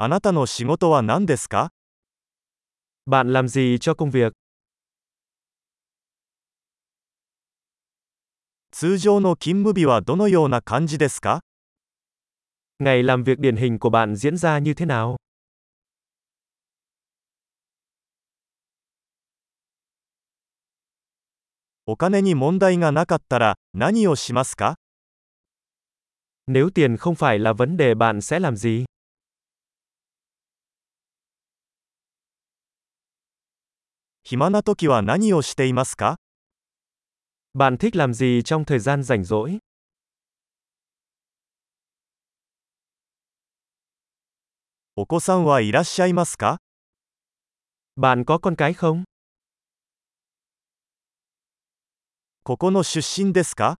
[0.00, 1.72] あなたの仕事は何ですか
[3.06, 4.32] Bạn làm gì cho công việc?
[8.70, 11.40] 通常の勤務日はどのような感じですか
[12.78, 15.16] Ngày làm việc điển hình của bạn diễn ra như thế nào?
[21.86, 24.76] お金に問題がなかったら何をしますか
[26.46, 28.84] Nếu tiền không phải là vấn đề bạn sẽ làm gì?
[34.30, 36.18] 暇な時は何をしていますか
[37.54, 39.60] Bạn thích làm gì trong thời gian rảnh rỗi?
[44.96, 46.58] お子さんはいらっしゃいますか
[47.96, 49.04] Bạn có con cái không?
[52.44, 53.76] ここの出身ですか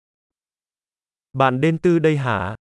[1.35, 2.57] Bạn đến từ đây hả?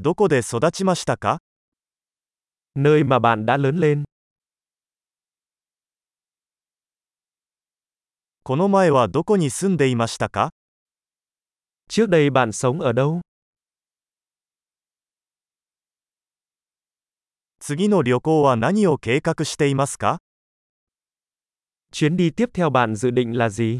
[0.00, 1.43] どこで育ちましたか
[2.75, 4.03] Nơi mà bạn đã lớn lên.
[8.43, 10.49] この前はどこに住んでいましたか
[11.89, 13.21] Trước đây bạn sống ở đâu?
[17.59, 20.19] 次の旅行は何を計画していますか
[21.91, 23.79] Chuyến đi tiếp theo bạn dự định là gì?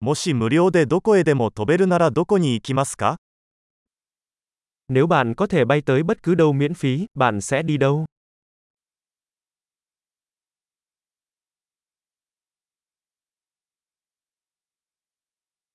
[0.00, 3.16] もし無料でどこへでも飛べるならどこに行きますか
[4.88, 8.04] Nếu bạn có thể bay tới bất cứ đâu miễn phí, bạn sẽ đi đâu?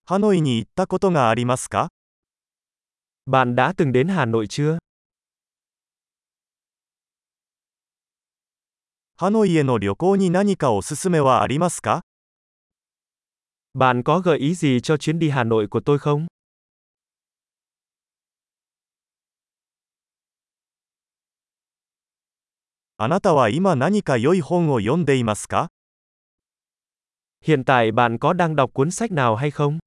[0.10, 1.90] ハノイに行ったことがありますか
[3.28, 4.80] Bạn đã từng đến Hà Nội chưa?
[9.18, 12.02] ハノイへの旅行に何かおすすめはありますか
[13.74, 16.28] Bạn có gợi ý gì cho chuyến đi Hà Nội của tôi không?
[22.97, 25.69] あなたは今何か良い本を読んでいますか
[27.45, 29.79] Hiện tại bạn có đang đọc cuốn sách nào hay không?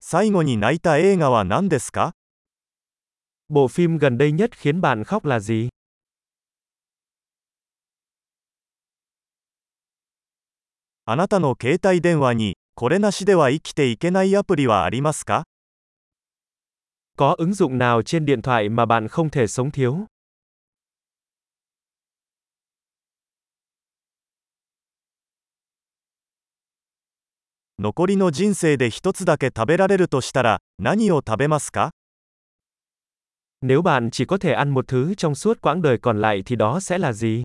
[0.00, 2.14] 最後に泣いた映画は何ですか
[3.48, 5.68] Bộ phim gần đây nhất khiến bạn khóc là gì?
[11.04, 15.47] あなたの携帯電話に、これなしでは生きていけないアプリはありますか
[17.18, 20.06] Có ứng dụng nào trên điện thoại mà bạn không thể sống thiếu?
[27.82, 31.90] Nokori no jinsei de hitotsu dake taberareru to shitara, nani o tabemasu ka?
[33.60, 36.56] Nếu bạn chỉ có thể ăn một thứ trong suốt quãng đời còn lại thì
[36.56, 37.42] đó sẽ là gì?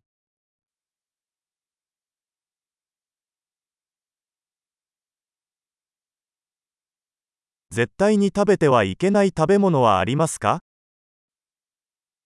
[7.74, 10.60] 絶対に食べてはいけない食べ物はありますか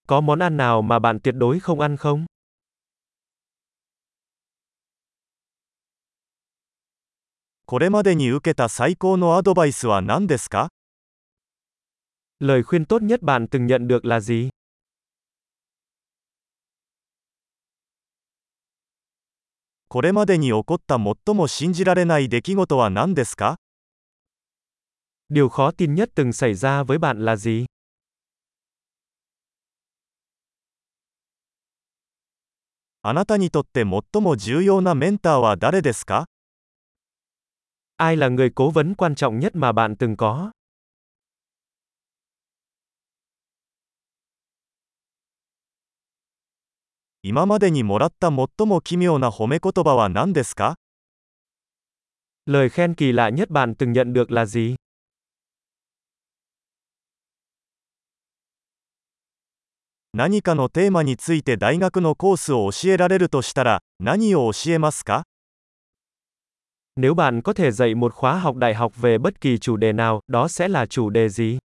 [0.07, 2.25] Có món ăn nào mà bạn tuyệt đối không ăn không?
[7.65, 10.67] これまでに受けた最高のアドバイスは何ですか
[12.39, 14.49] Lời khuyên tốt nhất bạn từng nhận được là gì?
[19.87, 23.55] これまでに起こった最も信じられない出来事は何ですか
[25.29, 27.65] Điều khó tin nhất từng xảy ra với bạn là gì?
[37.97, 40.51] Ai là người cố vấn quan trọng nhất mà bạn từng có?
[52.45, 54.75] Lời khen kỳ lạ nhất bạn từng nhận được là gì?
[60.16, 65.24] 何かのテーマについて大学のコースを教えられるとしたら、何を教えますか
[66.96, 69.92] Nếu bạn có thể dạy một khóa học đại học về bất kỳ chủ đề
[69.92, 71.58] nào, đó sẽ là chủ đề gì?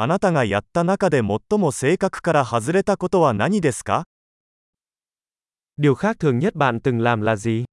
[0.00, 4.04] あなたがやった中で最も性格から外れたことは何ですか
[5.76, 7.64] Điều khác thường nhất bạn từng làm là gì?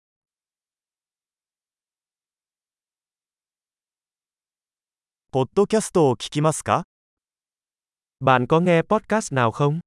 [5.31, 6.83] ポッドキャストを聞きますか
[8.19, 9.79] Bạn có nghe podcast nào không?